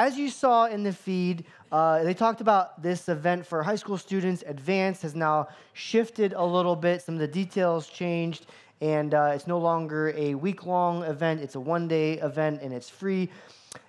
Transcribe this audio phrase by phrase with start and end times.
[0.00, 3.98] as you saw in the feed, uh, they talked about this event for high school
[3.98, 4.42] students.
[4.46, 7.02] Advanced has now shifted a little bit.
[7.02, 8.46] Some of the details changed,
[8.80, 11.42] and uh, it's no longer a week long event.
[11.42, 13.28] It's a one day event, and it's free.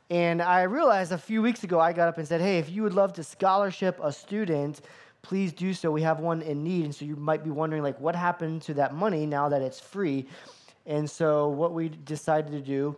[0.10, 2.84] And I realized a few weeks ago, I got up and said, Hey, if you
[2.84, 4.82] would love to scholarship a student,
[5.22, 5.92] please do so.
[5.92, 6.84] We have one in need.
[6.84, 9.80] And so you might be wondering, like, what happened to that money now that it's
[9.80, 10.26] free?
[10.86, 12.98] And so what we decided to do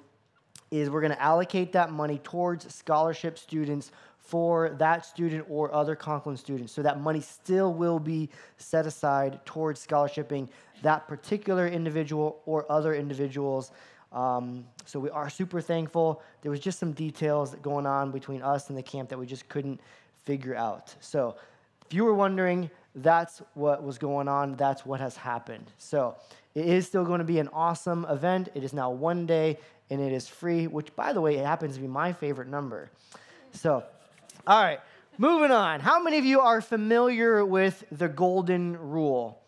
[0.74, 5.96] is we're going to allocate that money towards scholarship students for that student or other
[5.96, 6.74] Conklin students.
[6.74, 10.50] So that money still will be set aside towards scholarshiping
[10.82, 13.72] that particular individual or other individuals.
[14.12, 16.24] Um, so we are super thankful.
[16.42, 19.48] There was just some details going on between us and the camp that we just
[19.50, 19.80] couldn't
[20.24, 20.96] figure out.
[21.02, 21.36] So
[21.86, 24.56] if you were wondering, that's what was going on.
[24.56, 25.70] That's what has happened.
[25.78, 26.16] So
[26.56, 28.50] it is still going to be an awesome event.
[28.54, 29.58] It is now one day
[29.90, 32.90] and it is free, which, by the way, it happens to be my favorite number.
[33.52, 33.84] So,
[34.48, 34.80] all right,
[35.18, 35.80] moving on.
[35.80, 39.40] How many of you are familiar with the golden rule?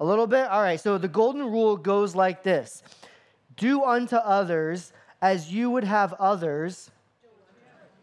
[0.00, 0.48] A little bit?
[0.48, 2.82] All right, so the golden rule goes like this
[3.56, 6.90] Do unto others as you would have others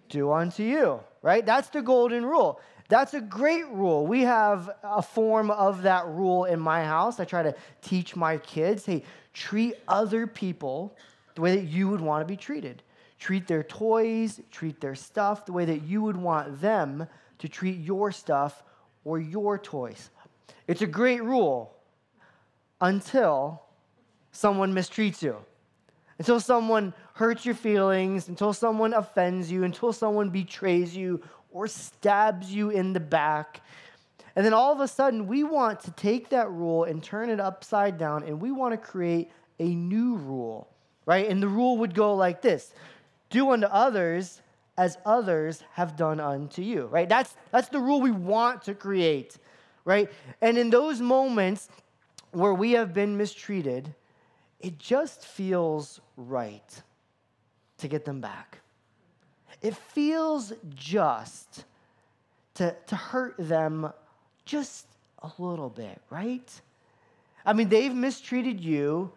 [0.08, 1.46] do unto you, right?
[1.46, 2.60] That's the golden rule.
[2.90, 4.08] That's a great rule.
[4.08, 7.20] We have a form of that rule in my house.
[7.20, 10.98] I try to teach my kids hey, treat other people
[11.36, 12.82] the way that you would want to be treated.
[13.20, 17.80] Treat their toys, treat their stuff the way that you would want them to treat
[17.80, 18.64] your stuff
[19.06, 20.10] or your toys.
[20.68, 21.76] It's a great rule
[22.82, 23.62] until
[24.32, 25.36] someone mistreats you,
[26.18, 31.22] until someone hurts your feelings, until someone offends you, until someone betrays you
[31.52, 33.62] or stabs you in the back.
[34.36, 37.40] And then all of a sudden, we want to take that rule and turn it
[37.40, 40.70] upside down, and we want to create a new rule
[41.10, 41.28] right?
[41.28, 42.72] And the rule would go like this
[43.32, 44.42] do unto others
[44.78, 47.10] as others have done unto you, right?
[47.10, 49.38] That's, that's the rule we want to create,
[49.86, 50.10] right?
[50.40, 51.68] And in those moments
[52.32, 53.94] where we have been mistreated,
[54.60, 56.82] it just feels right
[57.80, 58.60] to get them back.
[59.62, 61.66] It feels just
[62.56, 63.92] to, to hurt them
[64.46, 64.88] just
[65.22, 66.62] a little bit, right?
[67.46, 69.12] I mean, they've mistreated you,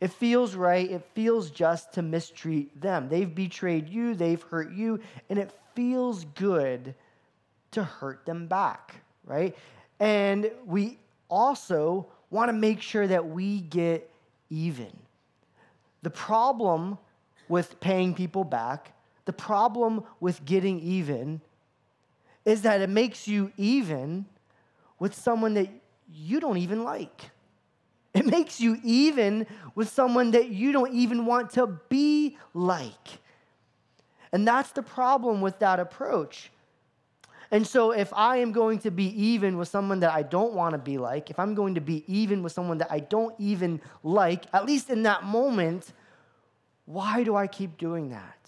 [0.00, 3.08] it feels right, it feels just to mistreat them.
[3.08, 6.94] They've betrayed you, they've hurt you, and it feels good
[7.72, 9.56] to hurt them back, right?
[9.98, 14.10] And we also want to make sure that we get
[14.48, 14.90] even.
[16.02, 16.96] The problem
[17.48, 18.92] with paying people back,
[19.30, 21.40] the problem with getting even,
[22.44, 24.26] is that it makes you even
[24.98, 25.68] with someone that
[26.12, 27.30] you don't even like.
[28.12, 29.46] It makes you even
[29.76, 33.20] with someone that you don't even want to be like.
[34.32, 36.50] And that's the problem with that approach.
[37.52, 40.72] And so, if I am going to be even with someone that I don't want
[40.72, 43.80] to be like, if I'm going to be even with someone that I don't even
[44.02, 45.92] like, at least in that moment,
[46.84, 48.39] why do I keep doing that?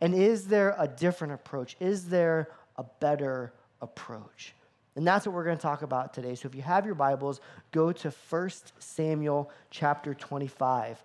[0.00, 1.76] And is there a different approach?
[1.80, 4.54] Is there a better approach?
[4.96, 6.34] And that's what we're going to talk about today.
[6.34, 11.02] So if you have your Bibles, go to 1 Samuel chapter 25.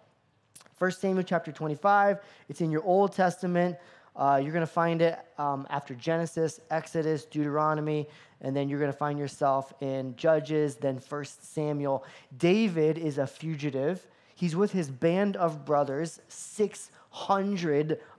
[0.79, 2.17] 1 Samuel chapter 25,
[2.49, 3.77] it's in your Old Testament.
[4.15, 8.07] Uh, you're going to find it um, after Genesis, Exodus, Deuteronomy,
[8.41, 12.03] and then you're going to find yourself in Judges, then 1 Samuel.
[12.37, 14.05] David is a fugitive.
[14.35, 17.02] He's with his band of brothers, 600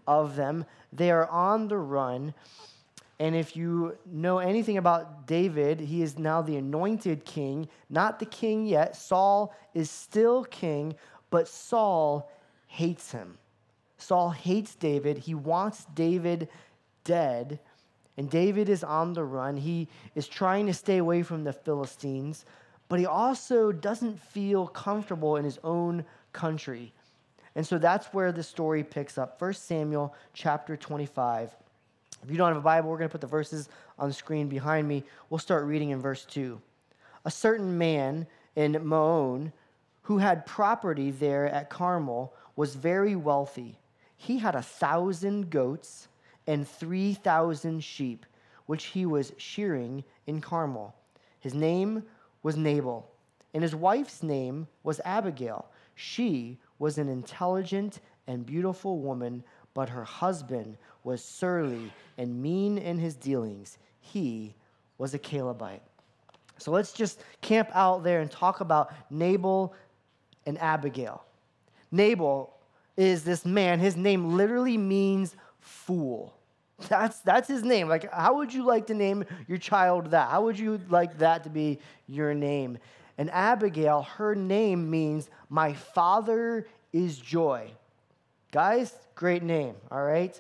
[0.07, 0.65] of them.
[0.93, 2.35] They are on the run.
[3.19, 8.27] And if you know anything about David, he is now the anointed king, not the
[8.27, 8.97] king yet.
[8.97, 10.95] Saul is still king,
[11.31, 12.31] but Saul
[12.67, 13.39] hates him.
[13.99, 15.19] Saul hates David.
[15.19, 16.49] He wants David
[17.05, 17.61] dead.
[18.17, 19.57] And David is on the run.
[19.57, 22.45] He is trying to stay away from the Philistines,
[22.89, 26.93] but he also doesn't feel comfortable in his own country.
[27.57, 29.41] And so that's where the story picks up.
[29.41, 31.55] 1 Samuel chapter 25.
[32.23, 33.69] If you don't have a Bible, we're going to put the verses
[33.99, 35.05] on the screen behind me.
[35.31, 36.61] We'll start reading in verse 2.
[37.25, 39.53] A certain man in Maon
[40.05, 43.79] who had property there at Carmel was very wealthy.
[44.17, 46.09] He had a thousand goats
[46.47, 48.27] and 3,000 sheep,
[48.67, 50.95] which he was shearing in Carmel.
[51.41, 52.05] His name
[52.43, 53.11] was Nabal,
[53.55, 55.67] and his wife's name was Abigail.
[55.95, 59.45] She was an intelligent and beautiful woman
[59.75, 63.77] but her husband was surly and mean in his dealings.
[64.01, 64.55] He
[64.97, 65.83] was a Calebite.
[66.59, 69.75] So let's just camp out there and talk about Nabal
[70.47, 71.25] and Abigail.
[71.91, 72.57] Nabal
[72.97, 76.33] is this man, his name literally means fool.
[76.89, 77.89] That's, that's his name.
[77.89, 80.31] Like, how would you like to name your child that?
[80.31, 81.79] How would you like that to be
[82.09, 82.79] your name?
[83.17, 87.71] And Abigail, her name means my father is joy.
[88.51, 90.39] Guys, great name, all right?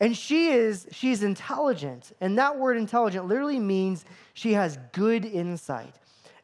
[0.00, 4.04] And she is she's intelligent, and that word intelligent literally means
[4.34, 5.94] she has good insight.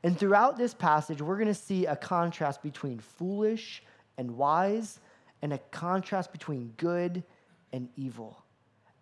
[0.02, 3.82] And throughout this passage, we're going to see a contrast between foolish
[4.16, 5.00] and wise
[5.42, 7.22] and a contrast between good
[7.72, 8.42] and evil.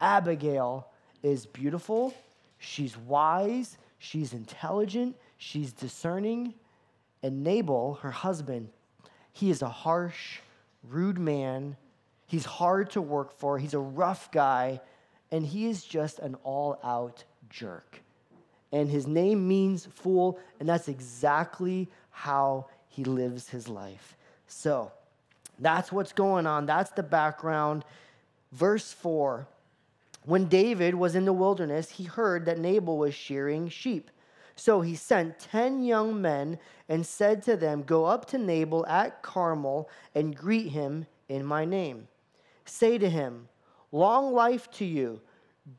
[0.01, 0.89] Abigail
[1.23, 2.15] is beautiful,
[2.59, 6.55] she's wise, she's intelligent, she's discerning.
[7.23, 8.69] And Nabal, her husband,
[9.33, 10.41] he is a harsh,
[10.89, 11.77] rude man.
[12.27, 14.81] He's hard to work for, he's a rough guy,
[15.33, 18.03] and he is just an all out jerk.
[18.71, 24.17] And his name means fool, and that's exactly how he lives his life.
[24.47, 24.93] So,
[25.59, 26.67] that's what's going on.
[26.67, 27.85] That's the background.
[28.53, 29.47] Verse 4
[30.25, 34.11] When David was in the wilderness, he heard that Nabal was shearing sheep.
[34.59, 36.59] So he sent 10 young men
[36.89, 41.65] and said to them, Go up to Nabal at Carmel and greet him in my
[41.65, 42.09] name.
[42.65, 43.49] Say to him,
[43.93, 45.21] Long life to you,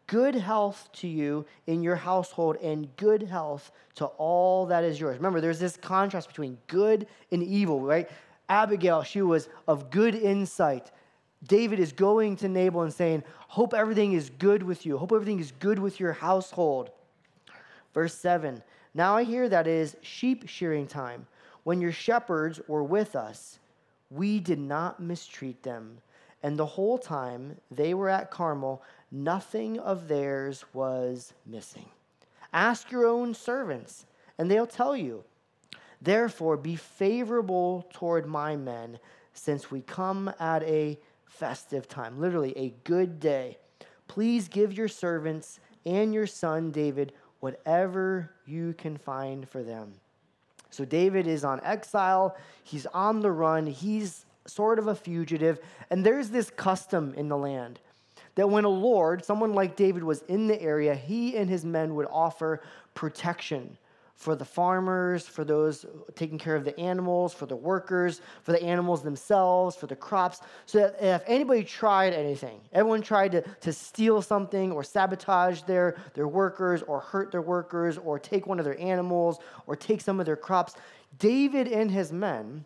[0.08, 5.18] good health to you in your household, and good health to all that is yours.
[5.18, 8.10] Remember, there's this contrast between good and evil, right?
[8.48, 10.90] Abigail, she was of good insight.
[11.46, 14.98] David is going to Nabal and saying, Hope everything is good with you.
[14.98, 16.92] Hope everything is good with your household.
[18.00, 18.64] Verse 7
[18.94, 21.28] Now I hear that it is sheep shearing time.
[21.66, 23.60] When your shepherds were with us,
[24.10, 25.98] we did not mistreat them.
[26.42, 28.82] And the whole time they were at Carmel,
[29.12, 31.88] nothing of theirs was missing.
[32.54, 34.06] Ask your own servants,
[34.38, 35.26] and they'll tell you.
[36.02, 38.98] Therefore, be favorable toward my men,
[39.34, 43.58] since we come at a festive time, literally a good day.
[44.08, 49.94] Please give your servants and your son David whatever you can find for them.
[50.70, 55.60] So, David is on exile, he's on the run, he's sort of a fugitive,
[55.90, 57.80] and there's this custom in the land
[58.36, 61.96] that when a lord, someone like David, was in the area, he and his men
[61.96, 62.62] would offer
[62.94, 63.78] protection
[64.20, 68.62] for the farmers, for those taking care of the animals, for the workers, for the
[68.62, 70.42] animals themselves, for the crops.
[70.66, 75.96] So that if anybody tried anything, everyone tried to, to steal something or sabotage their,
[76.16, 80.20] their workers or hurt their workers or take one of their animals or take some
[80.20, 80.76] of their crops,
[81.18, 82.66] David and his men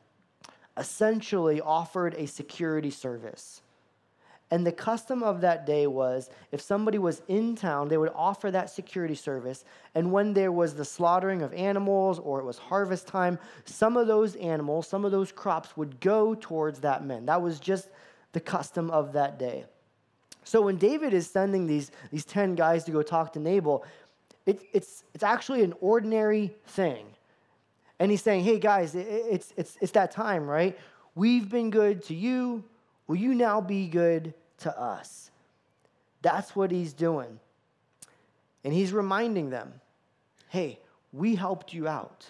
[0.75, 3.61] essentially offered a security service.
[4.53, 8.51] And the custom of that day was if somebody was in town, they would offer
[8.51, 9.65] that security service.
[9.95, 14.05] And when there was the slaughtering of animals or it was harvest time, some of
[14.05, 17.25] those animals, some of those crops would go towards that man.
[17.25, 17.89] That was just
[18.33, 19.65] the custom of that day.
[20.43, 23.83] So when David is sending these, these 10 guys to go talk to Nabal,
[24.45, 27.07] it, it's, it's actually an ordinary thing.
[27.97, 30.77] And he's saying, hey guys, it, it's, it's, it's that time, right?
[31.15, 32.63] We've been good to you.
[33.07, 35.31] Will you now be good to us.
[36.21, 37.39] That's what he's doing.
[38.63, 39.73] And he's reminding them
[40.49, 40.79] hey,
[41.11, 42.29] we helped you out.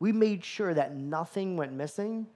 [0.00, 2.26] We made sure that nothing went missing.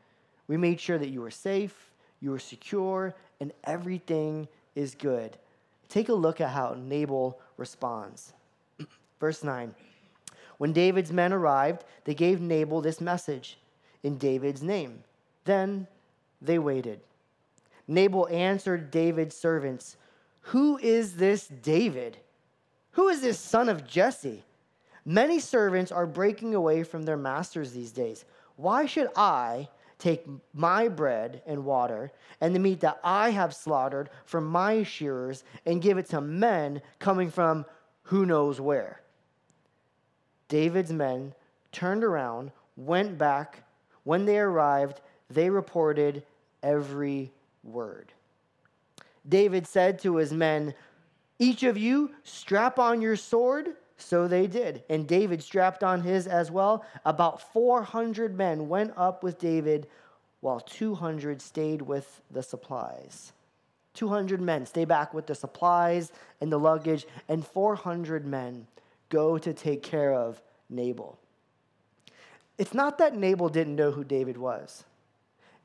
[0.47, 1.91] We made sure that you were safe,
[2.21, 5.37] you were secure, and everything is good.
[5.89, 8.35] Take a look at how Nabal responds.
[9.21, 9.75] Verse 9
[10.59, 13.59] When David's men arrived, they gave Nabal this message
[14.03, 15.03] in David's name.
[15.45, 15.87] Then
[16.41, 17.01] they waited.
[17.89, 19.97] Nabal answered David's servants,
[20.41, 22.19] Who is this David?
[22.93, 24.43] Who is this son of Jesse?
[25.05, 28.25] Many servants are breaking away from their masters these days.
[28.57, 34.11] Why should I take my bread and water and the meat that I have slaughtered
[34.25, 37.67] from my shearers and give it to men coming from
[38.03, 39.01] who knows where?
[40.49, 41.35] David's men
[41.71, 43.63] turned around, went back.
[44.05, 46.25] When they arrived, they reported
[46.63, 47.33] every
[47.67, 48.13] word.
[49.29, 50.75] David said to his men,
[51.39, 53.77] Each of you strap on your sword.
[53.99, 54.83] So they did.
[54.91, 56.85] And David strapped on his as well.
[57.05, 59.87] About 400 men went up with David,
[60.41, 63.33] while 200 stayed with the supplies.
[63.95, 68.67] 200 men stay back with the supplies and the luggage, and 400 men
[69.09, 71.19] go to take care of Nabal.
[72.59, 74.85] It's not that Nabal didn't know who David was.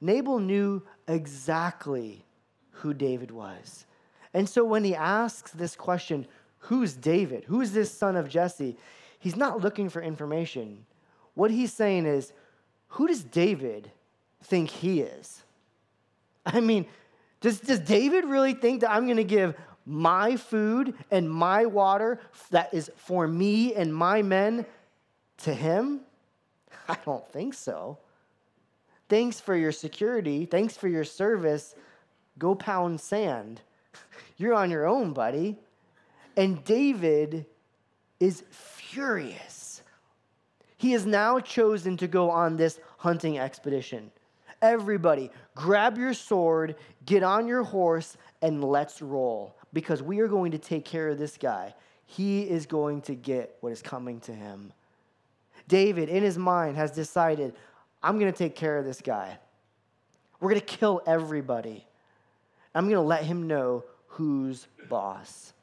[0.02, 2.26] Nabal knew exactly
[2.72, 3.86] who David was.
[4.34, 6.26] And so when he asks this question,
[6.58, 7.44] who's David?
[7.46, 8.76] Who is this son of Jesse?
[9.20, 10.86] He's not looking for information.
[11.36, 12.34] What he's saying is,
[12.90, 13.92] who does David
[14.44, 15.44] think he is?
[16.46, 16.88] I mean,
[17.40, 19.56] does, does David really think that I'm going to give
[19.86, 24.66] my food and my water that is for me and my men
[25.40, 26.02] to him?
[26.90, 27.98] I don't think so.
[29.12, 30.46] Thanks for your security.
[30.46, 31.76] Thanks for your service.
[32.40, 33.60] Go pound sand.
[34.38, 35.58] You're on your own, buddy.
[36.38, 37.46] And David
[38.22, 39.82] is furious.
[40.78, 44.12] He has now chosen to go on this hunting expedition.
[44.62, 50.54] Everybody, grab your sword, get on your horse, and let's roll because we are going
[50.54, 51.76] to take care of this guy.
[52.06, 54.72] He is going to get what is coming to him.
[55.68, 57.54] David, in his mind, has decided
[58.04, 59.38] I'm going to take care of this guy.
[60.40, 61.86] We're going to kill everybody.
[62.74, 65.54] I'm going to let him know who's boss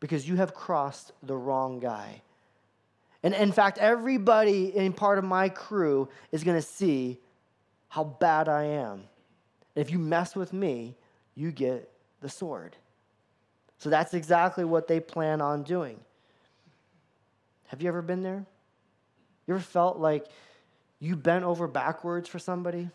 [0.00, 2.22] because you have crossed the wrong guy.
[3.22, 7.20] And in fact, everybody in part of my crew is going to see
[7.88, 9.04] how bad I am.
[9.74, 10.96] And if you mess with me,
[11.34, 12.76] you get the sword.
[13.78, 15.98] So that's exactly what they plan on doing.
[17.66, 18.44] Have you ever been there?
[19.46, 20.26] You ever felt like
[21.02, 22.88] you bent over backwards for somebody?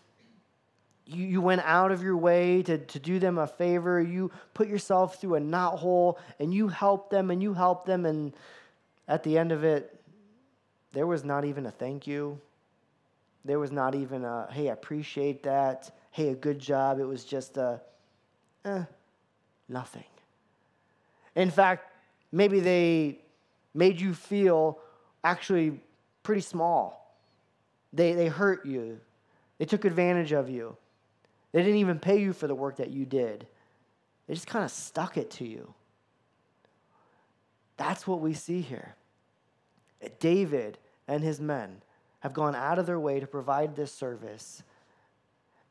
[1.05, 4.01] You, you went out of your way to, to do them a favor.
[4.01, 8.05] You put yourself through a knot hole and you helped them and you helped them.
[8.05, 8.33] And
[9.09, 9.93] at the end of it,
[10.93, 12.39] there was not even a thank you.
[13.43, 15.91] There was not even a, hey, I appreciate that.
[16.11, 17.01] Hey, a good job.
[17.01, 17.81] It was just a,
[18.63, 18.83] eh,
[19.67, 20.05] nothing.
[21.35, 21.91] In fact,
[22.31, 23.19] maybe they
[23.73, 24.79] made you feel
[25.25, 25.81] actually
[26.23, 27.06] pretty small.
[27.93, 28.99] They, they hurt you,
[29.57, 30.75] they took advantage of you.
[31.51, 33.47] They didn't even pay you for the work that you did,
[34.27, 35.73] they just kind of stuck it to you.
[37.77, 38.95] That's what we see here.
[40.19, 40.77] David
[41.07, 41.81] and his men
[42.19, 44.63] have gone out of their way to provide this service.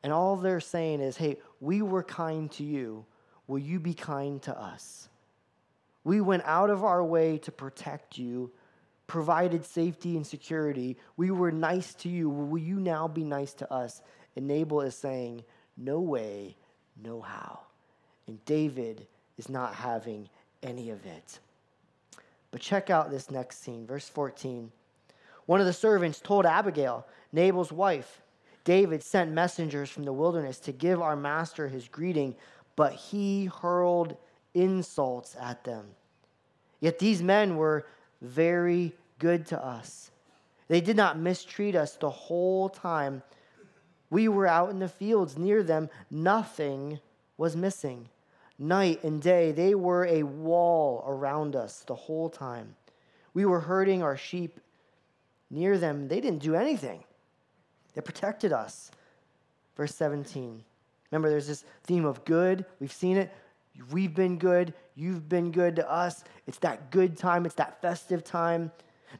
[0.03, 3.05] And all they're saying is, hey, we were kind to you.
[3.47, 5.09] Will you be kind to us?
[6.03, 8.51] We went out of our way to protect you,
[9.07, 10.97] provided safety and security.
[11.15, 12.29] We were nice to you.
[12.29, 14.01] Will you now be nice to us?
[14.35, 15.43] And Nabal is saying,
[15.77, 16.55] No way,
[17.01, 17.61] no how.
[18.27, 20.29] And David is not having
[20.61, 21.39] any of it.
[22.51, 24.71] But check out this next scene, verse 14.
[25.45, 28.21] One of the servants told Abigail, Nabal's wife,
[28.63, 32.35] David sent messengers from the wilderness to give our master his greeting,
[32.75, 34.17] but he hurled
[34.53, 35.85] insults at them.
[36.81, 37.85] Yet these men were
[38.21, 40.11] very good to us.
[40.67, 43.23] They did not mistreat us the whole time
[44.09, 45.89] we were out in the fields near them.
[46.09, 46.99] Nothing
[47.37, 48.09] was missing.
[48.57, 52.75] Night and day, they were a wall around us the whole time.
[53.33, 54.59] We were herding our sheep
[55.49, 56.07] near them.
[56.07, 57.03] They didn't do anything,
[57.93, 58.91] they protected us.
[59.75, 60.63] Verse 17.
[61.11, 62.65] Remember, there's this theme of good.
[62.79, 63.31] We've seen it.
[63.91, 64.73] We've been good.
[64.97, 66.23] You've been good to us.
[66.47, 68.71] It's that good time, it's that festive time.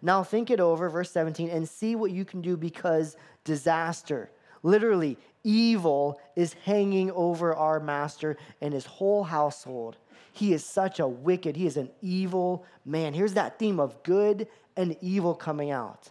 [0.01, 4.31] Now think it over, verse 17, and see what you can do because disaster,
[4.63, 9.97] literally, evil is hanging over our master and his whole household.
[10.33, 13.13] He is such a wicked, he is an evil man.
[13.13, 16.09] Here's that theme of good and evil coming out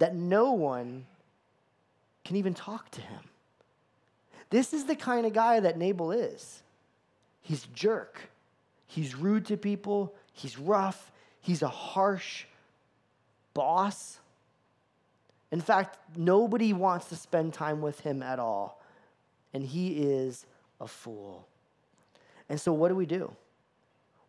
[0.00, 1.06] that no one
[2.24, 3.20] can even talk to him.
[4.50, 6.62] This is the kind of guy that Nabal is.
[7.40, 8.30] He's jerk.
[8.88, 10.14] He's rude to people.
[10.32, 11.12] He's rough.
[11.40, 12.44] He's a harsh
[13.54, 14.18] boss.
[15.52, 18.82] In fact, nobody wants to spend time with him at all.
[19.54, 20.44] And he is
[20.80, 21.46] a fool.
[22.48, 23.30] And so, what do we do?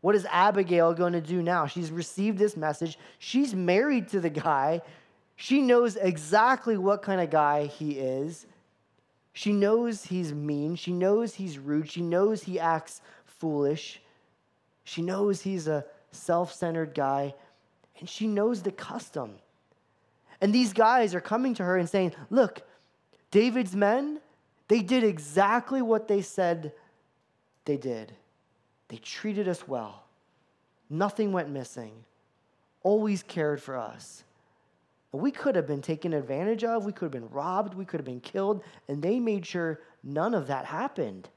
[0.02, 1.66] What is Abigail going to do now?
[1.68, 2.98] She's received this message.
[3.18, 4.82] She's married to the guy.
[5.36, 8.46] She knows exactly what kind of guy he is.
[9.34, 10.76] She knows he's mean.
[10.76, 11.90] She knows he's rude.
[11.90, 14.02] She knows he acts foolish.
[14.90, 17.36] She knows he's a self centered guy.
[18.00, 19.36] And she knows the custom.
[20.42, 22.64] And these guys are coming to her and saying, Look,
[23.30, 24.20] David's men,
[24.68, 26.72] they did exactly what they said
[27.66, 28.14] they did.
[28.88, 30.06] They treated us well.
[30.90, 31.92] Nothing went missing.
[32.82, 34.24] Always cared for us.
[35.12, 38.06] We could have been taken advantage of, we could have been robbed, we could have
[38.06, 41.30] been killed, and they made sure none of that happened.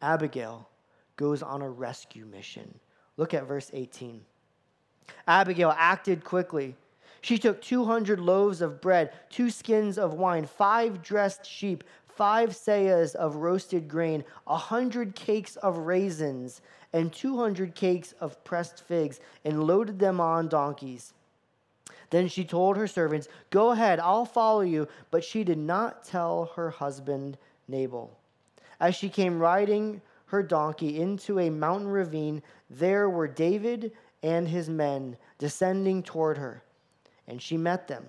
[0.00, 0.68] Abigail
[1.22, 2.80] goes on a rescue mission.
[3.16, 4.22] Look at verse 18.
[5.28, 6.74] Abigail acted quickly.
[7.20, 13.14] She took 200 loaves of bread, two skins of wine, five dressed sheep, five seahs
[13.14, 16.60] of roasted grain, a hundred cakes of raisins,
[16.92, 21.12] and 200 cakes of pressed figs, and loaded them on donkeys.
[22.10, 24.88] Then she told her servants, Go ahead, I'll follow you.
[25.12, 27.38] But she did not tell her husband
[27.68, 28.18] Nabal.
[28.80, 30.02] As she came riding
[30.32, 32.42] her donkey into a mountain ravine.
[32.70, 36.62] There were David and his men descending toward her,
[37.28, 38.04] and she met them.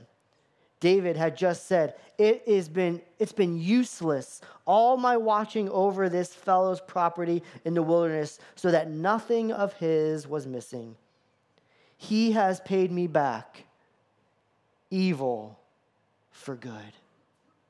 [0.80, 6.34] David had just said, it has been, it's been useless, all my watching over this
[6.34, 10.96] fellow's property in the wilderness, so that nothing of his was missing.
[11.98, 13.64] He has paid me back
[14.90, 15.60] evil
[16.32, 16.94] for good.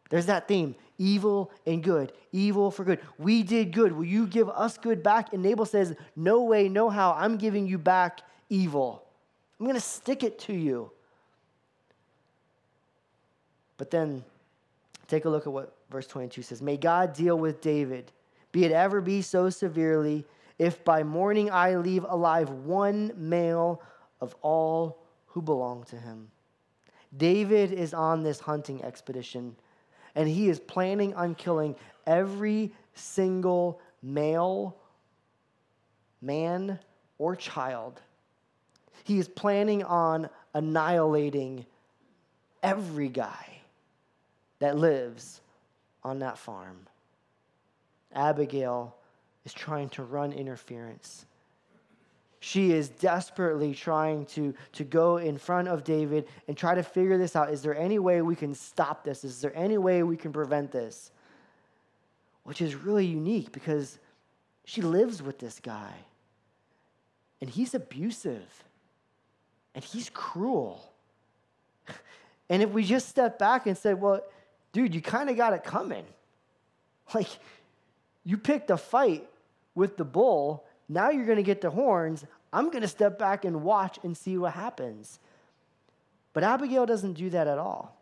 [0.10, 3.00] There's that theme evil and good, evil for good.
[3.17, 3.91] We did good.
[3.91, 5.33] Will you give us good back?
[5.33, 7.13] And Nabal says, No way, no how.
[7.13, 9.03] I'm giving you back evil.
[9.59, 10.91] I'm going to stick it to you.
[13.77, 14.23] But then
[15.07, 18.12] take a look at what verse 22 says May God deal with David,
[18.51, 20.25] be it ever be so severely,
[20.59, 23.81] if by morning I leave alive one male
[24.21, 26.29] of all who belong to him.
[27.15, 29.55] David is on this hunting expedition,
[30.15, 34.75] and he is planning on killing every single male,
[36.22, 36.79] man,
[37.17, 38.01] or child.
[39.03, 41.65] He is planning on annihilating
[42.62, 43.62] every guy
[44.60, 45.41] that lives
[46.03, 46.88] on that farm.
[48.13, 48.96] Abigail
[49.46, 51.25] is trying to run interference.
[52.45, 57.17] She is desperately trying to, to go in front of David and try to figure
[57.17, 57.50] this out.
[57.50, 59.23] Is there any way we can stop this?
[59.23, 61.13] Is there any way we can prevent this?
[62.43, 63.97] Which is really unique because
[64.65, 65.93] she lives with this guy.
[67.39, 68.65] And he's abusive.
[69.73, 70.91] And he's cruel.
[72.50, 74.19] And if we just step back and say, well,
[74.73, 76.03] dude, you kind of got it coming.
[77.15, 77.29] Like,
[78.25, 79.25] you picked a fight
[79.75, 80.65] with the bull.
[80.93, 82.23] Now you're going to get the horns.
[82.51, 85.19] I'm going to step back and watch and see what happens.
[86.33, 87.97] But Abigail doesn't do that at all.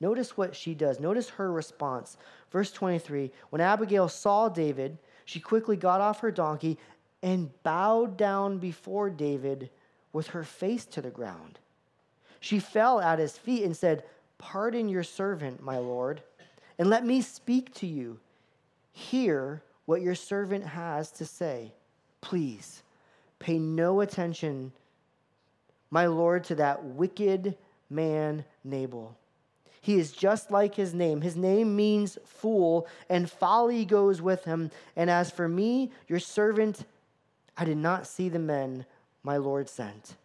[0.00, 1.00] Notice what she does.
[1.00, 2.16] Notice her response.
[2.50, 4.96] Verse 23 When Abigail saw David,
[5.26, 6.78] she quickly got off her donkey
[7.22, 9.68] and bowed down before David
[10.12, 11.58] with her face to the ground.
[12.40, 14.04] She fell at his feet and said,
[14.38, 16.22] Pardon your servant, my Lord,
[16.78, 18.18] and let me speak to you.
[18.92, 21.72] Hear what your servant has to say.
[22.20, 22.82] Please
[23.38, 24.72] pay no attention,
[25.90, 27.56] my Lord, to that wicked
[27.88, 29.16] man, Nabal.
[29.80, 31.20] He is just like his name.
[31.20, 34.70] His name means fool, and folly goes with him.
[34.96, 36.84] And as for me, your servant,
[37.56, 38.84] I did not see the men
[39.22, 40.16] my Lord sent.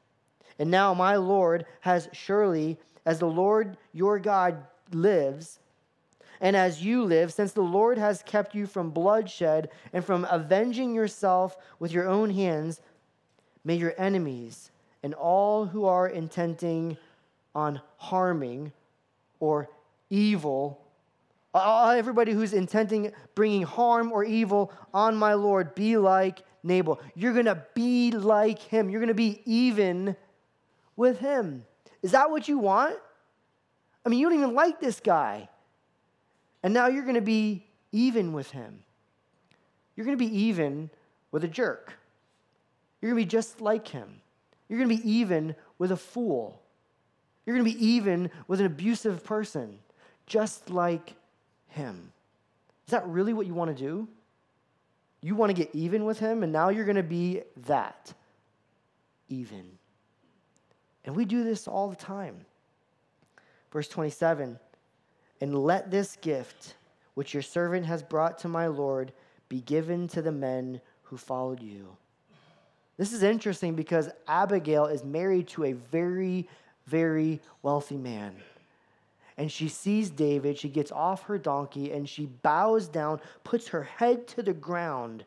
[0.60, 4.58] And now my Lord has surely as the Lord your God
[4.92, 5.60] lives,
[6.44, 10.94] and as you live, since the Lord has kept you from bloodshed and from avenging
[10.94, 12.82] yourself with your own hands,
[13.64, 14.70] may your enemies
[15.04, 16.98] and all who are intending
[17.56, 18.74] on harming
[19.40, 19.70] or
[20.10, 20.86] evil,
[21.56, 27.00] everybody who's intending bringing harm or evil on my Lord, be like Nabal.
[27.16, 28.90] You're going to be like him.
[28.90, 30.18] You're going to be even
[30.98, 31.64] with him.
[32.02, 32.98] Is that what you want?
[34.06, 35.48] I mean, you don't even like this guy.
[36.64, 38.80] And now you're going to be even with him.
[39.96, 40.90] You're going to be even
[41.32, 41.94] with a jerk.
[43.02, 44.22] You're going to be just like him.
[44.70, 46.62] You're going to be even with a fool.
[47.46, 49.78] You're going to be even with an abusive person,
[50.26, 51.14] just like
[51.68, 52.12] him.
[52.88, 54.08] Is that really what you want to do?
[55.22, 58.14] You want to get even with him, and now you're going to be that
[59.30, 59.64] even.
[61.06, 62.46] And we do this all the time.
[63.72, 64.60] Verse 27
[65.42, 66.76] And let this gift
[67.16, 69.12] which your servant has brought to my Lord
[69.50, 71.96] be given to the men who followed you.
[72.98, 76.48] This is interesting because Abigail is married to a very,
[76.86, 78.36] very wealthy man.
[79.38, 83.84] And she sees David, she gets off her donkey, and she bows down, puts her
[83.84, 85.26] head to the ground.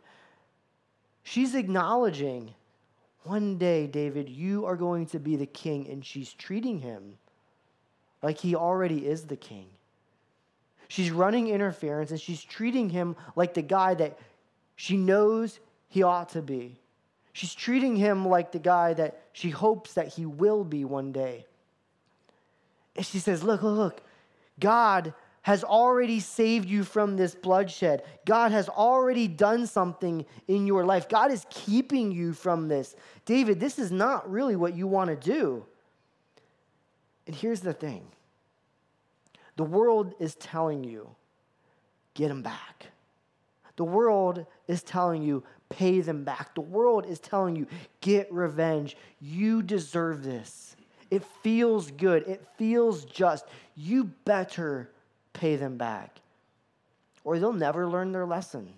[1.25, 2.55] She's acknowledging
[3.25, 5.89] one day, David, you are going to be the king.
[5.89, 7.19] And she's treating him
[8.23, 9.67] like he already is the king.
[10.89, 14.19] She's running interference and she's treating him like the guy that
[14.77, 16.79] she knows he ought to be.
[17.33, 21.47] She's treating him like the guy that she hopes that he will be one day.
[22.95, 24.03] And she says, Look, look, look.
[24.59, 28.03] God has already saved you from this bloodshed.
[28.25, 31.09] God has already done something in your life.
[31.09, 32.97] God is keeping you from this.
[33.27, 35.65] David, this is not really what you want to do.
[37.27, 38.07] And here's the thing
[39.57, 41.09] the world is telling you,
[42.15, 42.87] get them back.
[43.77, 46.55] The world is telling you, pay them back.
[46.55, 47.67] The world is telling you,
[48.01, 48.97] get revenge.
[49.21, 50.77] You deserve this.
[51.11, 52.27] It feels good.
[52.27, 53.47] It feels just.
[53.77, 54.91] You better
[55.33, 56.21] pay them back,
[57.25, 58.73] or they'll never learn their lesson.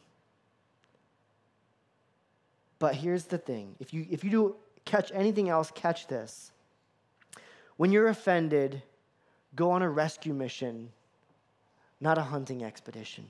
[2.78, 6.52] But here's the thing if you, if you do catch anything else, catch this.
[7.76, 8.82] When you're offended,
[9.54, 10.90] go on a rescue mission,
[12.00, 13.26] not a hunting expedition.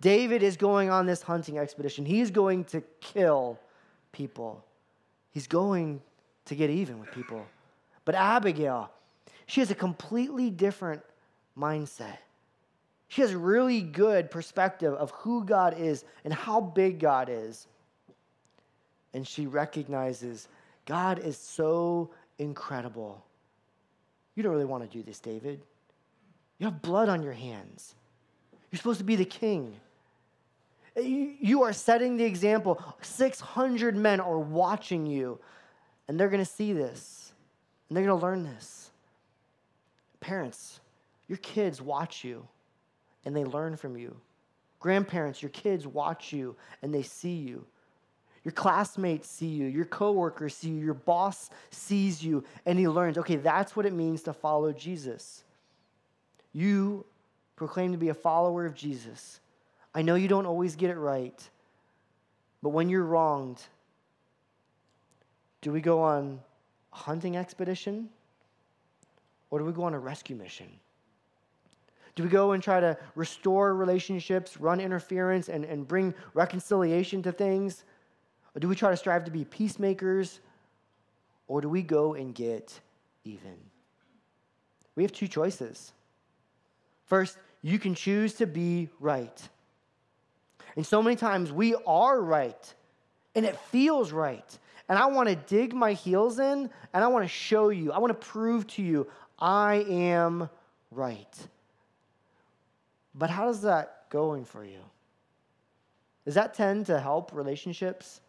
[0.00, 2.04] David is going on this hunting expedition.
[2.04, 3.58] He's going to kill
[4.12, 4.64] people,
[5.30, 6.00] he's going
[6.44, 7.44] to get even with people.
[8.04, 8.90] But Abigail,
[9.46, 11.02] she has a completely different
[11.56, 12.18] mindset.
[13.08, 17.66] She has a really good perspective of who God is and how big God is.
[19.12, 20.48] And she recognizes
[20.86, 23.22] God is so incredible.
[24.34, 25.60] You don't really want to do this, David.
[26.58, 27.94] You have blood on your hands.
[28.70, 29.74] You're supposed to be the king.
[30.96, 32.82] Eh, you are setting the example.
[33.02, 35.38] 600 men are watching you,
[36.08, 37.32] and they're going to see this,
[37.88, 38.90] and they're going to learn this.
[40.20, 40.80] Parents,
[41.28, 42.46] your kids watch you,
[43.24, 44.16] and they learn from you.
[44.80, 47.64] Grandparents, your kids watch you, and they see you.
[48.44, 53.16] Your classmates see you, your coworkers see you, your boss sees you, and he learns,
[53.18, 55.44] okay, that's what it means to follow Jesus.
[56.52, 57.04] You
[57.54, 59.40] proclaim to be a follower of Jesus.
[59.94, 61.40] I know you don't always get it right,
[62.62, 63.62] but when you're wronged,
[65.60, 66.40] do we go on
[66.92, 68.08] a hunting expedition
[69.50, 70.66] or do we go on a rescue mission?
[72.14, 77.32] Do we go and try to restore relationships, run interference, and, and bring reconciliation to
[77.32, 77.84] things?
[78.54, 80.40] Or do we try to strive to be peacemakers?
[81.48, 82.78] Or do we go and get
[83.24, 83.56] even?
[84.94, 85.92] We have two choices.
[87.06, 89.48] First, you can choose to be right.
[90.76, 92.74] And so many times we are right,
[93.34, 94.58] and it feels right.
[94.88, 97.98] And I want to dig my heels in, and I want to show you, I
[97.98, 99.06] want to prove to you,
[99.38, 100.48] I am
[100.90, 101.48] right.
[103.14, 104.80] But how does that going for you?
[106.24, 108.20] Does that tend to help relationships?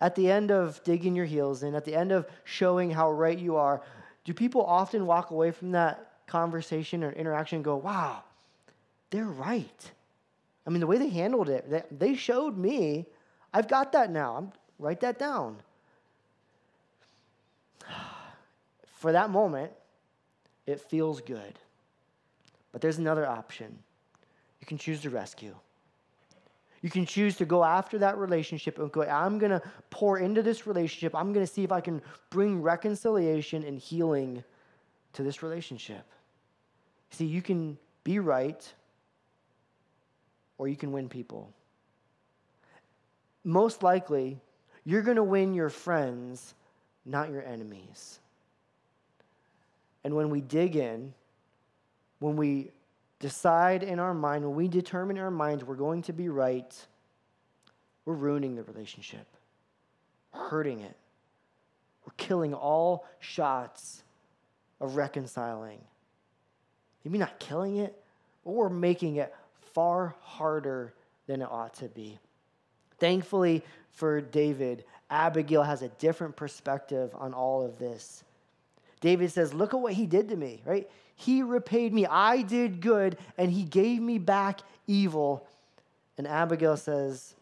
[0.00, 3.38] At the end of digging your heels in, at the end of showing how right
[3.38, 3.82] you are,
[4.24, 8.22] do people often walk away from that conversation or interaction and go, wow,
[9.10, 9.90] they're right?
[10.66, 13.06] I mean, the way they handled it, they, they showed me,
[13.54, 14.36] I've got that now.
[14.36, 15.56] I'm, write that down.
[18.96, 19.72] For that moment,
[20.66, 21.58] it feels good.
[22.72, 23.78] But there's another option.
[24.60, 25.54] You can choose to rescue.
[26.86, 30.40] You can choose to go after that relationship and go, I'm going to pour into
[30.40, 31.16] this relationship.
[31.16, 34.44] I'm going to see if I can bring reconciliation and healing
[35.14, 36.04] to this relationship.
[37.10, 38.72] See, you can be right
[40.58, 41.52] or you can win people.
[43.42, 44.38] Most likely,
[44.84, 46.54] you're going to win your friends,
[47.04, 48.20] not your enemies.
[50.04, 51.14] And when we dig in,
[52.20, 52.70] when we
[53.18, 56.74] decide in our mind, when we determine in our minds we're going to be right,
[58.04, 59.26] we're ruining the relationship,
[60.32, 60.96] hurting it.
[62.04, 64.02] We're killing all shots
[64.80, 65.80] of reconciling.
[67.04, 68.00] Maybe not killing it,
[68.44, 69.34] but we're making it
[69.72, 70.92] far harder
[71.26, 72.18] than it ought to be.
[72.98, 78.24] Thankfully for David, Abigail has a different perspective on all of this.
[79.06, 80.90] David says, Look at what he did to me, right?
[81.14, 82.06] He repaid me.
[82.06, 85.46] I did good, and he gave me back evil.
[86.18, 87.36] And Abigail says,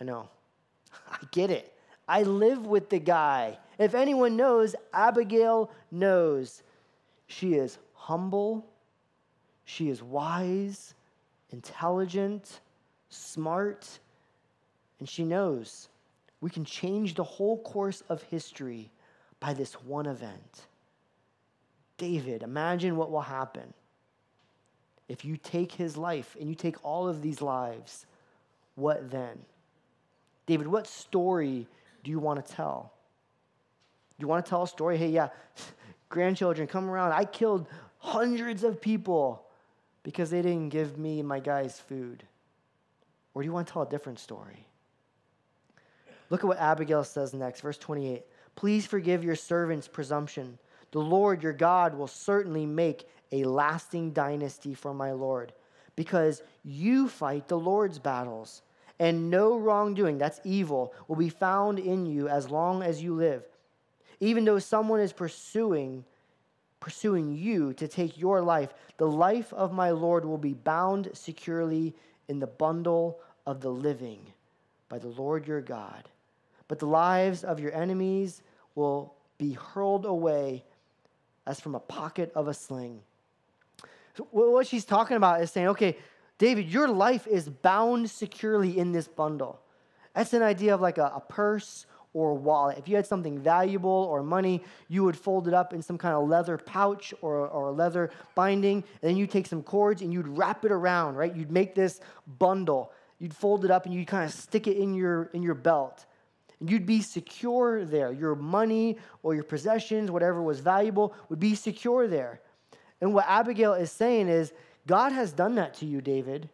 [0.00, 0.28] I know.
[1.10, 1.72] I get it.
[2.06, 3.58] I live with the guy.
[3.76, 6.62] If anyone knows, Abigail knows.
[7.26, 8.64] She is humble,
[9.64, 10.94] she is wise,
[11.50, 12.60] intelligent,
[13.08, 13.98] smart,
[15.00, 15.88] and she knows
[16.40, 18.92] we can change the whole course of history
[19.40, 20.68] by this one event.
[21.96, 23.72] David, imagine what will happen
[25.08, 28.06] if you take his life and you take all of these lives.
[28.74, 29.38] What then?
[30.46, 31.66] David, what story
[32.02, 32.92] do you want to tell?
[34.18, 34.96] Do you want to tell a story?
[34.96, 35.28] Hey, yeah,
[36.08, 37.12] grandchildren, come around.
[37.12, 37.66] I killed
[37.98, 39.44] hundreds of people
[40.04, 42.22] because they didn't give me my guys food?
[43.32, 44.66] Or do you want to tell a different story?
[46.30, 48.22] Look at what Abigail says next, verse 28.
[48.54, 50.58] Please forgive your servant's presumption.
[50.94, 55.52] The Lord your God will certainly make a lasting dynasty for my Lord,
[55.96, 58.62] because you fight the Lord's battles,
[59.00, 63.42] and no wrongdoing, that's evil, will be found in you as long as you live.
[64.20, 66.04] Even though someone is pursuing
[66.78, 71.92] pursuing you to take your life, the life of my Lord will be bound securely
[72.28, 74.20] in the bundle of the living
[74.88, 76.08] by the Lord your God.
[76.68, 78.42] But the lives of your enemies
[78.76, 80.62] will be hurled away
[81.46, 83.00] as from a pocket of a sling.
[84.16, 85.96] So what she's talking about is saying, okay,
[86.38, 89.60] David, your life is bound securely in this bundle.
[90.14, 92.78] That's an idea of like a, a purse or a wallet.
[92.78, 96.14] If you had something valuable or money, you would fold it up in some kind
[96.14, 100.28] of leather pouch or, or leather binding, and then you take some cords and you'd
[100.28, 101.34] wrap it around, right?
[101.34, 102.00] You'd make this
[102.38, 102.92] bundle.
[103.18, 106.06] You'd fold it up and you'd kind of stick it in your, in your belt.
[106.68, 108.12] You'd be secure there.
[108.12, 112.40] Your money or your possessions, whatever was valuable, would be secure there.
[113.00, 114.52] And what Abigail is saying is,
[114.86, 116.48] God has done that to you, David.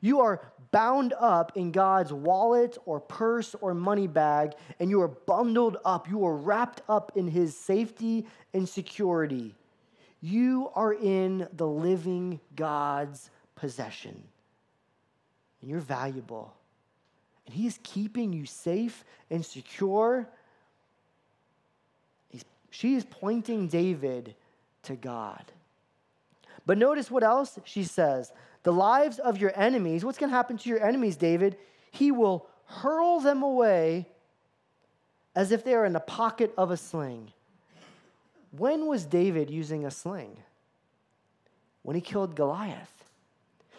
[0.00, 5.08] You are bound up in God's wallet or purse or money bag, and you are
[5.08, 6.08] bundled up.
[6.08, 9.54] You are wrapped up in His safety and security.
[10.20, 14.22] You are in the living God's possession,
[15.60, 16.54] and you're valuable.
[17.46, 20.28] And He is keeping you safe and secure.
[22.28, 24.34] He's, she is pointing David
[24.84, 25.44] to God.
[26.66, 30.04] But notice what else she says the lives of your enemies.
[30.04, 31.56] What's going to happen to your enemies, David?
[31.90, 34.06] He will hurl them away
[35.36, 37.32] as if they are in the pocket of a sling.
[38.52, 40.38] When was David using a sling?
[41.82, 43.03] When he killed Goliath.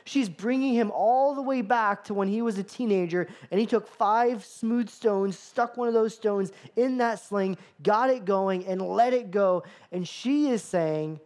[0.08, 3.66] She's bringing him all the way back to when he was a teenager, and he
[3.66, 8.68] took five smooth stones, stuck one of those stones in that sling, got it going,
[8.68, 9.64] and let it go.
[9.92, 11.20] And she is saying,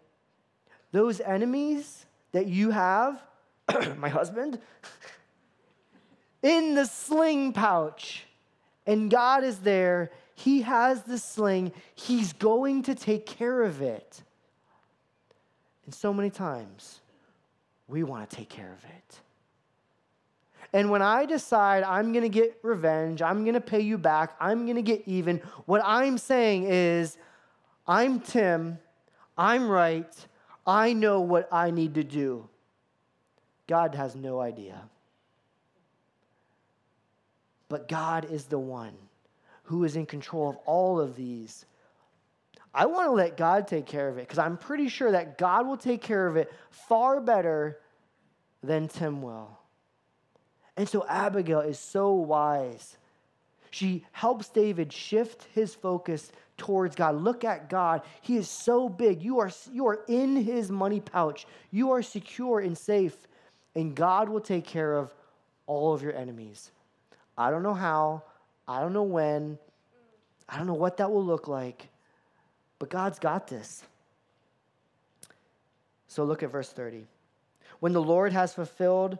[0.93, 3.21] Those enemies that you have,
[3.97, 4.59] my husband,
[6.41, 8.23] in the sling pouch.
[8.87, 10.09] And God is there.
[10.35, 11.73] He has the sling.
[11.95, 14.23] He's going to take care of it.
[15.85, 17.01] And so many times,
[17.89, 19.19] we want to take care of it.
[20.71, 24.35] And when I decide I'm going to get revenge, I'm going to pay you back,
[24.39, 27.17] I'm going to get even, what I'm saying is,
[27.87, 28.77] I'm Tim,
[29.35, 30.13] I'm right,
[30.67, 32.47] I know what I need to do.
[33.65, 34.79] God has no idea.
[37.67, 38.93] But God is the one
[39.63, 41.65] who is in control of all of these.
[42.73, 45.67] I want to let God take care of it because I'm pretty sure that God
[45.67, 47.79] will take care of it far better
[48.61, 49.57] than Tim will.
[50.77, 52.97] And so Abigail is so wise.
[53.71, 57.15] She helps David shift his focus towards God.
[57.15, 58.01] Look at God.
[58.21, 59.21] He is so big.
[59.21, 61.47] You are, you are in his money pouch.
[61.71, 63.15] You are secure and safe
[63.75, 65.13] and God will take care of
[65.65, 66.71] all of your enemies.
[67.37, 68.23] I don't know how,
[68.67, 69.57] I don't know when,
[70.47, 71.87] I don't know what that will look like,
[72.79, 73.83] but God's got this.
[76.07, 77.05] So look at verse 30.
[77.79, 79.19] When the Lord has fulfilled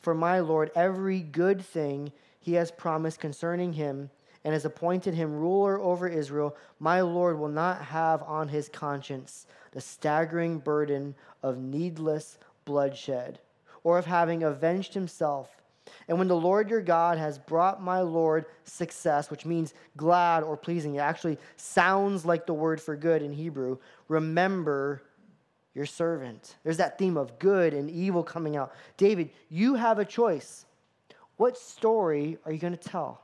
[0.00, 4.10] for my Lord every good thing he has promised concerning him,
[4.44, 9.46] and has appointed him ruler over Israel, my Lord will not have on his conscience
[9.72, 13.38] the staggering burden of needless bloodshed
[13.82, 15.62] or of having avenged himself.
[16.08, 20.56] And when the Lord your God has brought my Lord success, which means glad or
[20.56, 25.02] pleasing, it actually sounds like the word for good in Hebrew, remember
[25.74, 26.56] your servant.
[26.62, 28.72] There's that theme of good and evil coming out.
[28.96, 30.66] David, you have a choice.
[31.36, 33.20] What story are you going to tell?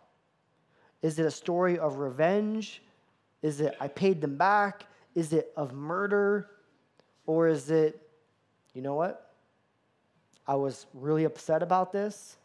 [1.01, 2.83] Is it a story of revenge?
[3.43, 4.85] Is it I paid them back?
[5.15, 6.49] Is it of murder?
[7.27, 8.01] Or is it,
[8.75, 9.33] you know what?
[10.47, 12.37] I was really upset about this.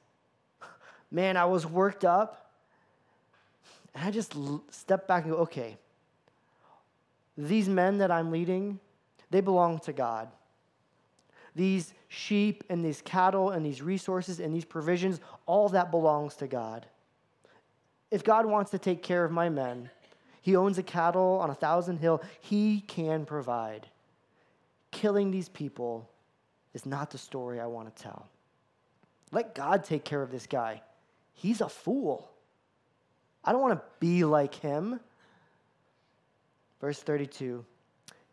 [1.16, 2.52] Man, I was worked up.
[3.94, 4.36] And I just
[4.70, 5.78] stepped back and go, okay,
[7.38, 8.82] these men that I'm leading,
[9.30, 10.28] they belong to God.
[11.56, 16.48] These sheep and these cattle and these resources and these provisions, all that belongs to
[16.48, 16.86] God.
[18.12, 19.90] If God wants to take care of my men,
[20.42, 23.88] He owns a cattle on a thousand hill, He can provide.
[24.92, 26.10] Killing these people
[26.74, 28.28] is not the story I want to tell.
[29.32, 30.82] Let God take care of this guy.
[31.36, 32.32] He's a fool.
[33.44, 35.00] I don't want to be like him.
[36.82, 37.64] Verse 32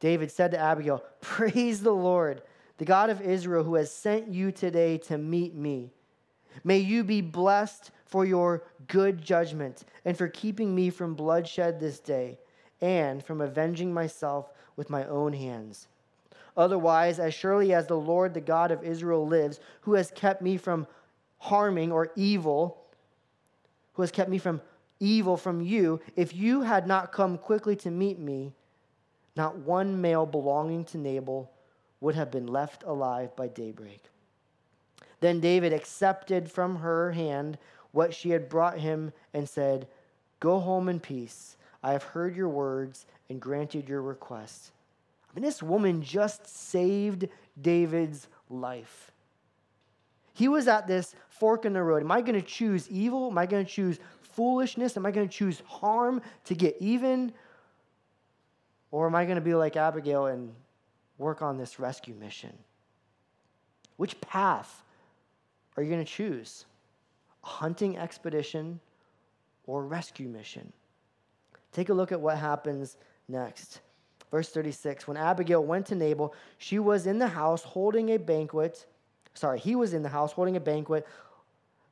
[0.01, 2.43] David said to Abigail, Praise the Lord,
[2.79, 5.93] the God of Israel, who has sent you today to meet me.
[6.65, 12.01] May you be blessed for your good judgment and for keeping me from bloodshed this
[12.01, 12.39] day
[12.81, 15.89] and from avenging myself with my own hands.
[16.57, 20.57] Otherwise, as surely as the Lord, the God of Israel, lives, who has kept me
[20.57, 20.87] from
[21.39, 22.82] harming or evil,
[23.95, 24.61] who has kept me from
[25.01, 28.53] evil from you, if you had not come quickly to meet me,
[29.37, 31.51] not one male belonging to Nabal
[32.01, 34.03] would have been left alive by daybreak.
[35.21, 37.59] Then David accepted from her hand
[37.93, 39.87] what she had brought him and said,
[40.41, 41.57] Go home in peace.
[41.83, 44.73] I have heard your words and granted your request.
[45.31, 47.29] I mean, this woman just saved
[47.61, 49.12] David's life.
[50.33, 52.03] He was at this fork in the road.
[52.03, 53.31] Am I going to choose evil?
[53.31, 54.97] Am I going to choose foolishness?
[54.97, 57.33] Am I going to choose harm to get even?
[58.91, 60.53] Or am I going to be like Abigail and
[61.19, 62.53] work on this rescue mission?
[63.97, 64.83] Which path
[65.77, 66.67] are you going to choose?
[67.45, 68.81] A hunting expedition
[69.67, 70.73] or rescue mission?
[71.73, 72.97] Take a look at what happens
[73.29, 73.81] next.
[74.31, 78.87] Verse 36 When Abigail went to Nabal, she was in the house holding a banquet.
[79.35, 81.07] Sorry, he was in the house holding a banquet,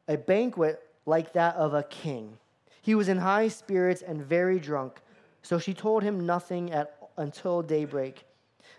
[0.09, 2.39] a banquet like that of a king.
[2.83, 5.01] He was in high spirits and very drunk.
[5.43, 8.25] So she told him nothing at, until daybreak.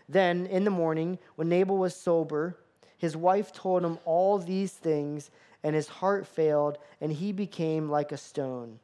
[0.08, 2.58] Then, in the morning, when Nabal was sober,
[2.98, 5.32] his wife told him all these things,
[5.64, 8.80] and his heart failed, and he became like a stone.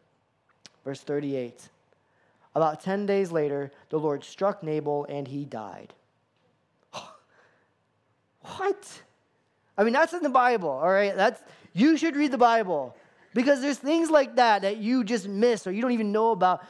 [0.84, 1.70] Verse 38.
[2.56, 5.94] About 10 days later, the Lord struck Nabal, and he died.
[8.42, 9.02] what?
[9.78, 11.16] I mean, that's in the Bible, all right?
[11.16, 11.42] That's,
[11.74, 12.96] you should read the Bible
[13.34, 16.63] because there's things like that that you just miss or you don't even know about.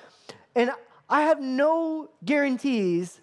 [0.55, 0.71] And
[1.09, 3.21] I have no guarantees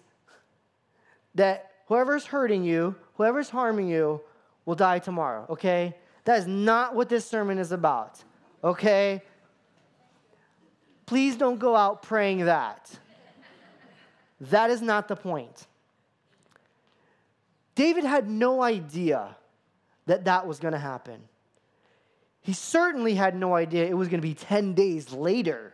[1.35, 4.21] that whoever's hurting you, whoever's harming you,
[4.65, 5.95] will die tomorrow, okay?
[6.23, 8.23] That is not what this sermon is about,
[8.63, 9.21] okay?
[11.05, 12.89] Please don't go out praying that.
[14.41, 15.67] That is not the point.
[17.75, 19.35] David had no idea
[20.05, 21.21] that that was going to happen.
[22.41, 25.73] He certainly had no idea it was going to be 10 days later.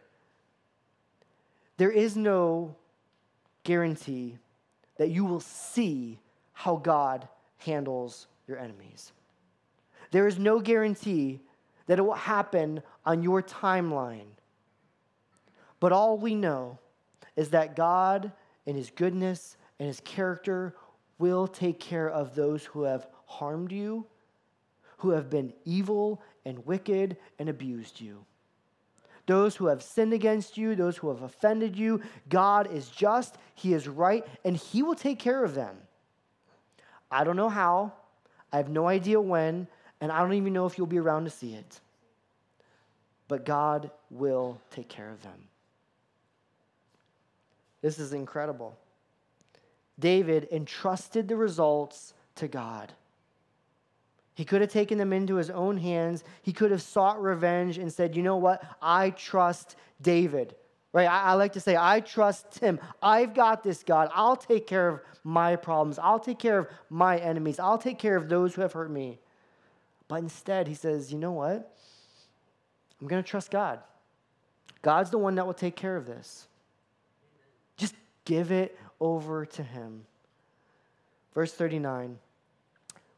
[1.78, 2.76] There is no
[3.63, 4.38] guarantee
[4.98, 6.20] that you will see
[6.54, 9.12] how God handles your enemies.
[10.12, 11.41] There is no guarantee
[11.88, 14.28] that it will happen on your timeline.
[15.80, 16.78] But all we know
[17.36, 18.32] is that God,
[18.65, 20.76] in His goodness and His character,
[21.17, 24.06] will take care of those who have harmed you,
[25.01, 28.23] who have been evil and wicked and abused you.
[29.25, 33.73] Those who have sinned against you, those who have offended you, God is just, He
[33.73, 35.75] is right, and He will take care of them.
[37.09, 37.93] I don't know how,
[38.53, 39.67] I have no idea when,
[39.99, 41.79] and I don't even know if you'll be around to see it.
[43.27, 45.47] But God will take care of them.
[47.81, 48.77] This is incredible.
[49.97, 52.93] David entrusted the results to God.
[54.41, 56.23] He could have taken them into his own hands.
[56.41, 58.63] He could have sought revenge and said, You know what?
[58.82, 60.56] I trust David.
[60.93, 61.08] Right?
[61.08, 62.80] I, I, like to say, I trust him.
[63.04, 64.10] I've got this, God.
[64.15, 65.99] I'll take care of my problems.
[65.99, 67.60] I'll take care of my enemies.
[67.60, 69.19] I'll take care of those who have hurt me.
[70.08, 71.77] But instead, he says, You know what?
[72.99, 73.77] I'm going to trust God.
[74.82, 76.47] God's the one that will take care of this.
[77.77, 77.93] Just
[78.25, 80.08] give it over to him.
[81.36, 82.17] Verse 39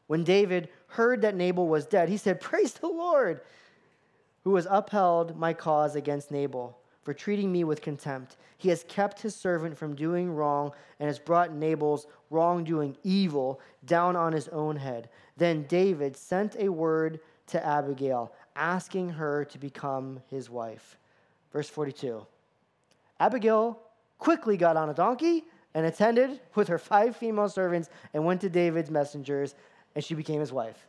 [0.06, 3.40] When David heard that Nabal was dead, he said, Praise the Lord,
[4.44, 8.36] who has upheld my cause against Nabal for treating me with contempt.
[8.56, 14.16] He has kept his servant from doing wrong and has brought Nabal's wrongdoing evil down
[14.16, 15.10] on his own head.
[15.36, 20.96] Then David sent a word to Abigail, asking her to become his wife.
[21.52, 22.24] Verse 42
[23.20, 23.78] Abigail
[24.18, 28.48] quickly got on a donkey and attended with her five female servants and went to
[28.48, 29.54] David's messengers,
[29.94, 30.86] and she became his wife.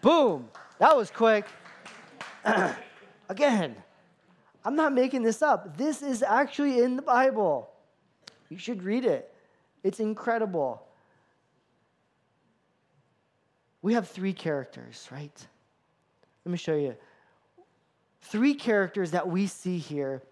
[0.00, 0.48] Boom!
[0.78, 1.46] That was quick.
[3.28, 3.74] Again,
[4.64, 5.76] I'm not making this up.
[5.76, 7.70] This is actually in the Bible.
[8.48, 9.32] You should read it,
[9.82, 10.82] it's incredible.
[13.80, 15.46] We have three characters, right?
[16.44, 16.96] Let me show you.
[18.22, 20.22] Three characters that we see here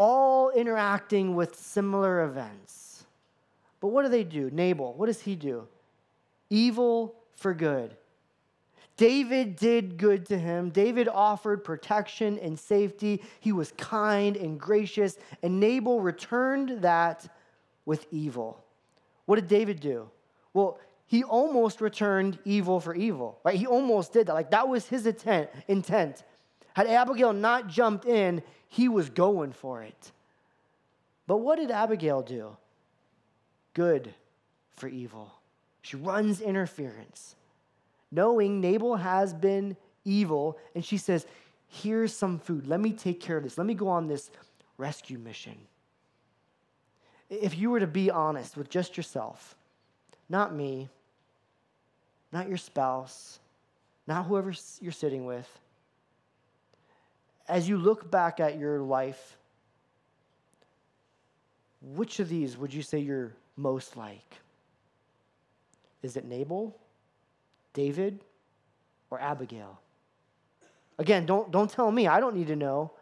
[0.00, 2.89] all interacting with similar events.
[3.80, 4.50] But what do they do?
[4.50, 5.66] Nabal, what does he do?
[6.50, 7.96] Evil for good.
[8.96, 10.68] David did good to him.
[10.68, 13.22] David offered protection and safety.
[13.40, 17.26] He was kind and gracious, and Nabal returned that
[17.86, 18.62] with evil.
[19.24, 20.10] What did David do?
[20.52, 23.56] Well, he almost returned evil for evil, right?
[23.56, 24.34] He almost did that.
[24.34, 25.48] Like that was his intent.
[25.66, 26.22] intent.
[26.74, 30.12] Had Abigail not jumped in, he was going for it.
[31.26, 32.56] But what did Abigail do?
[33.74, 34.14] Good
[34.76, 35.32] for evil.
[35.82, 37.36] She runs interference,
[38.10, 41.26] knowing Nabal has been evil, and she says,
[41.68, 42.66] Here's some food.
[42.66, 43.56] Let me take care of this.
[43.56, 44.30] Let me go on this
[44.76, 45.56] rescue mission.
[47.28, 49.54] If you were to be honest with just yourself,
[50.28, 50.88] not me,
[52.32, 53.38] not your spouse,
[54.08, 55.48] not whoever you're sitting with,
[57.48, 59.36] as you look back at your life,
[61.80, 64.36] which of these would you say you're most like?
[66.02, 66.74] Is it Nabal
[67.74, 68.20] David
[69.10, 69.78] or Abigail?
[70.98, 72.06] Again, don't, don't tell me.
[72.06, 72.92] I don't need to know.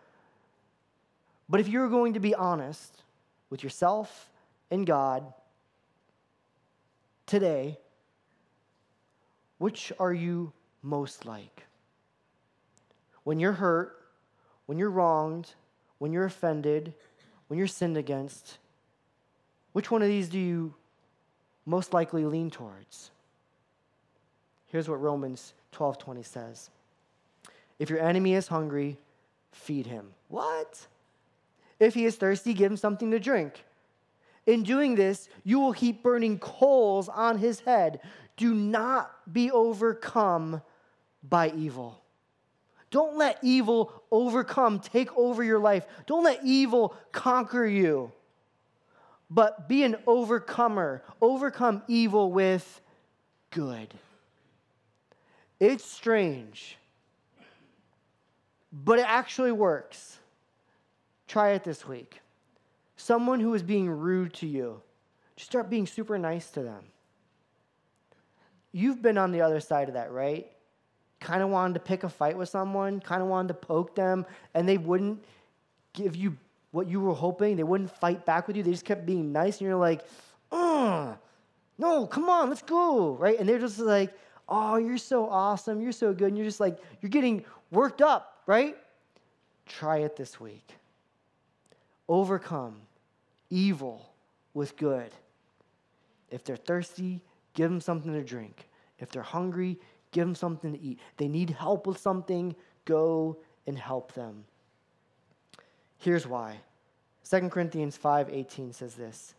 [1.48, 3.02] But if you're going to be honest
[3.50, 4.30] with yourself
[4.70, 5.32] and God
[7.26, 7.78] today,
[9.58, 10.52] which are you
[10.82, 11.64] most like?
[13.24, 13.96] When you're hurt,
[14.66, 15.50] when you're wronged,
[15.98, 16.94] when you're offended,
[17.48, 18.58] when you're sinned against,
[19.78, 20.74] which one of these do you
[21.64, 23.12] most likely lean towards?
[24.66, 26.70] Here's what Romans 12:20 says.
[27.78, 28.98] If your enemy is hungry,
[29.52, 30.14] feed him.
[30.26, 30.88] What?
[31.78, 33.64] If he is thirsty, give him something to drink.
[34.46, 38.00] In doing this, you will heap burning coals on his head.
[38.36, 40.60] Do not be overcome
[41.22, 42.02] by evil.
[42.90, 45.86] Don't let evil overcome, take over your life.
[46.06, 48.10] Don't let evil conquer you.
[49.30, 51.02] But be an overcomer.
[51.20, 52.80] Overcome evil with
[53.50, 53.92] good.
[55.60, 56.78] It's strange,
[58.72, 60.18] but it actually works.
[61.26, 62.20] Try it this week.
[62.96, 64.80] Someone who is being rude to you,
[65.36, 66.84] just start being super nice to them.
[68.72, 70.46] You've been on the other side of that, right?
[71.20, 74.26] Kind of wanted to pick a fight with someone, kind of wanted to poke them,
[74.54, 75.24] and they wouldn't
[75.92, 76.36] give you
[76.70, 77.56] what you were hoping.
[77.56, 78.62] They wouldn't fight back with you.
[78.62, 80.04] They just kept being nice, and you're like,
[80.52, 81.14] "Uh,
[81.78, 83.38] no, come on, let's go, right?
[83.38, 84.12] And they're just like,
[84.48, 88.42] oh, you're so awesome, you're so good, and you're just like, you're getting worked up,
[88.46, 88.76] right?
[89.66, 90.74] Try it this week.
[92.08, 92.80] Overcome
[93.50, 94.10] evil
[94.54, 95.12] with good.
[96.30, 97.22] If they're thirsty,
[97.54, 98.68] give them something to drink.
[98.98, 99.78] If they're hungry,
[100.10, 100.98] give them something to eat.
[101.16, 102.56] They need help with something,
[102.86, 104.44] go and help them.
[105.98, 106.60] Here's why.
[107.24, 109.34] 2 Corinthians 5:18 says this.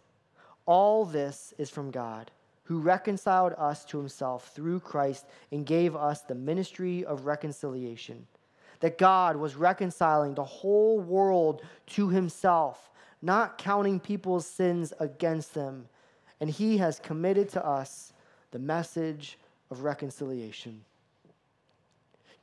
[0.66, 2.30] All this is from God
[2.66, 8.28] who reconciled us to himself through Christ and gave us the ministry of reconciliation.
[8.82, 12.92] That God was reconciling the whole world to himself,
[13.24, 15.90] not counting people's sins against them.
[16.40, 18.14] And he has committed to us
[18.52, 19.40] the message
[19.72, 20.86] of reconciliation.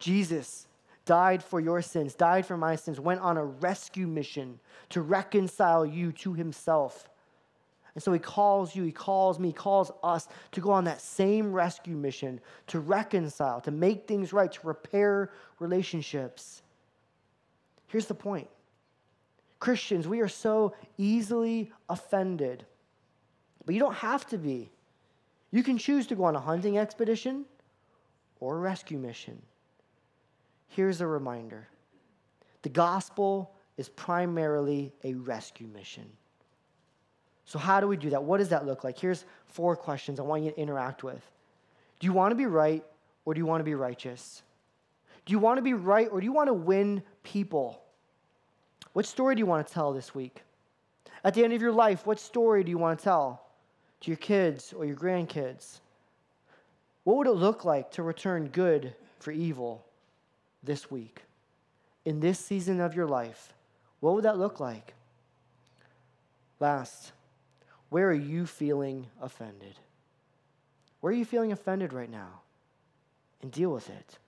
[0.01, 0.67] Jesus
[1.07, 5.87] died for your sins, died for my sins, went on a rescue mission to reconcile
[5.87, 7.09] you to himself.
[7.95, 11.01] And so he calls you, he calls me, he calls us to go on that
[11.01, 15.31] same rescue mission to reconcile, to make things right, to repair
[15.61, 16.63] relationships.
[17.87, 18.49] Here's the point
[19.61, 22.67] Christians, we are so easily offended,
[23.65, 24.71] but you don't have to be.
[25.51, 27.47] You can choose to go on a hunting expedition
[28.41, 29.41] or a rescue mission.
[30.69, 31.69] Here's a reminder
[32.62, 36.07] the gospel is primarily a rescue mission.
[37.45, 38.25] So, how do we do that?
[38.25, 38.99] What does that look like?
[38.99, 41.23] Here's four questions I want you to interact with.
[42.01, 42.85] Do you want to be right
[43.25, 44.43] or do you want to be righteous?
[45.25, 47.83] Do you want to be right or do you want to win people?
[48.93, 50.43] What story do you want to tell this week?
[51.23, 53.47] At the end of your life, what story do you want to tell
[54.01, 55.81] to your kids or your grandkids?
[57.05, 59.85] What would it look like to return good for evil
[60.67, 61.23] this week?
[62.05, 63.55] In this season of your life,
[64.01, 64.95] what would that look like?
[66.61, 67.12] Last,
[67.89, 69.79] where are you feeling offended?
[71.01, 72.41] Where are you feeling offended right now?
[73.43, 74.19] And deal with it.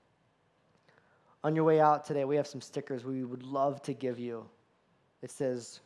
[1.44, 4.44] On your way out today, we have some stickers we would love to give you.
[5.22, 5.80] It says,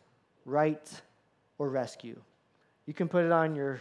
[0.44, 1.02] right
[1.58, 2.20] or rescue.
[2.86, 3.80] You can put it on your,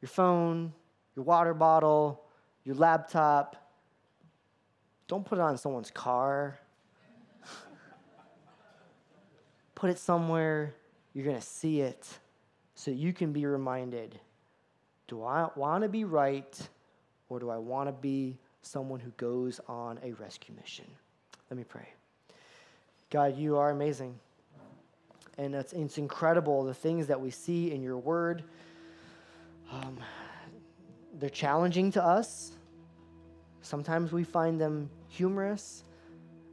[0.00, 0.72] your phone,
[1.14, 2.22] your water bottle,
[2.64, 3.65] your laptop.
[5.08, 6.58] Don't put it on someone's car.
[9.74, 10.74] put it somewhere
[11.14, 12.06] you're going to see it
[12.74, 14.18] so you can be reminded
[15.08, 16.68] do I want to be right
[17.28, 20.86] or do I want to be someone who goes on a rescue mission?
[21.48, 21.88] Let me pray.
[23.10, 24.18] God, you are amazing.
[25.38, 28.42] And it's, it's incredible the things that we see in your word.
[29.70, 29.98] Um,
[31.18, 32.55] they're challenging to us.
[33.66, 35.82] Sometimes we find them humorous.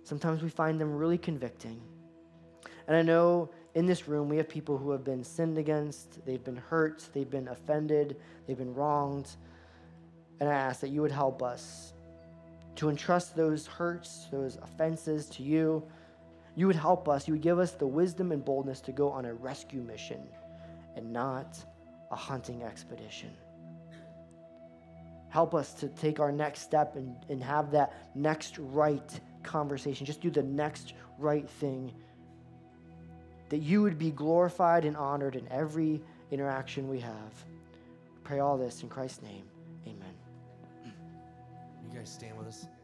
[0.04, 1.80] Sometimes we find them really convicting.
[2.88, 6.44] And I know in this room, we have people who have been sinned against, they've
[6.44, 9.30] been hurt, they've been offended, they've been wronged.
[10.40, 11.94] And I ask that you would help us
[12.78, 15.84] to entrust those hurts, those offenses to you.
[16.56, 19.26] You would help us, you would give us the wisdom and boldness to go on
[19.26, 20.28] a rescue mission
[20.96, 21.64] and not
[22.10, 23.30] a hunting expedition.
[25.34, 30.06] Help us to take our next step and, and have that next right conversation.
[30.06, 31.92] Just do the next right thing
[33.50, 37.34] that you would be glorified and honored in every interaction we have.
[38.24, 39.46] Pray all this in Christ's name.
[39.88, 40.14] Amen.
[41.92, 42.68] you guys stand with us?